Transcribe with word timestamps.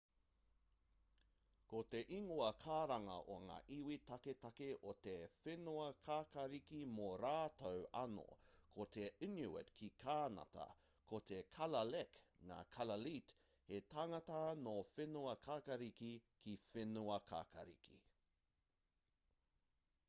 ko 1.71 1.79
te 1.89 1.99
ingoa 2.19 2.45
karanga 2.61 3.15
o 3.33 3.35
ngā 3.41 3.57
iwi 3.75 3.97
taketake 4.11 4.69
o 4.91 4.93
te 5.07 5.11
whenuakākāriki 5.43 6.79
mō 6.93 7.09
rātou 7.23 7.83
anō 8.01 8.23
ko 8.77 8.87
te 8.97 9.09
inuit 9.27 9.69
ki 9.81 9.89
kānata 10.05 10.65
ko 11.11 11.19
te 11.33 11.41
kalaalleq 11.57 12.17
ngā 12.53 12.57
kalaallit 12.77 13.35
he 13.69 13.83
tangata 13.95 14.39
nō 14.63 14.73
whenuakākāriki 14.95 16.09
ki 16.47 16.57
whenuakākāriki 16.71 17.99